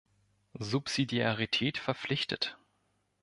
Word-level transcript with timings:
Subsidiarität 0.59 1.77
verpflichtet. 1.77 2.57